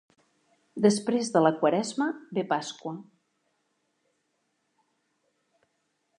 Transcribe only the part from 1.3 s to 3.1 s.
de la Quaresma ve Pasqua.